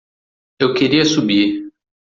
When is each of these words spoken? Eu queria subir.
Eu 0.59 0.73
queria 0.73 1.05
subir. 1.05 1.71